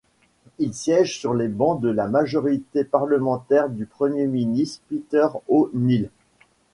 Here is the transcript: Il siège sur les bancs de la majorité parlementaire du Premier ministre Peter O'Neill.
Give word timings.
Il 0.57 0.73
siège 0.73 1.19
sur 1.19 1.35
les 1.35 1.47
bancs 1.47 1.79
de 1.79 1.89
la 1.89 2.07
majorité 2.07 2.83
parlementaire 2.83 3.69
du 3.69 3.85
Premier 3.85 4.25
ministre 4.25 4.81
Peter 4.89 5.27
O'Neill. 5.47 6.09